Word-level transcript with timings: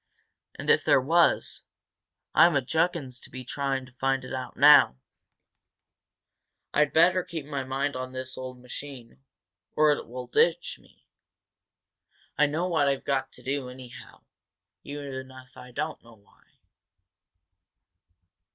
"And, 0.55 0.71
if 0.71 0.83
there 0.83 0.99
was, 0.99 1.61
I'm 2.33 2.55
a 2.55 2.61
juggins 2.63 3.19
to 3.19 3.29
be 3.29 3.45
trying 3.45 3.85
to 3.85 3.91
find 3.91 4.25
it 4.25 4.33
now. 4.57 4.95
I'd 6.73 6.91
better 6.91 7.23
keep 7.23 7.45
my 7.45 7.63
mind 7.63 7.95
on 7.95 8.11
this 8.11 8.35
old 8.35 8.59
machine, 8.59 9.19
or 9.75 9.91
it 9.91 10.07
will 10.07 10.25
ditch 10.25 10.79
me! 10.79 11.05
I 12.35 12.47
know 12.47 12.67
what 12.67 12.87
I've 12.87 13.05
got 13.05 13.31
to 13.33 13.43
do, 13.43 13.69
anyhow, 13.69 14.23
even 14.83 15.29
if 15.29 15.55
I 15.55 15.69
don't 15.69 16.03
know 16.03 16.15
why." 16.15 16.45